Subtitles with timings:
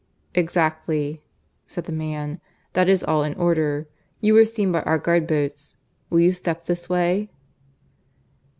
[0.33, 1.21] "Exactly,"
[1.67, 2.41] said the man.
[2.73, 3.87] "That is all in order.
[4.19, 5.75] You were seen by our guard boats.
[6.09, 7.29] Will you step this way?"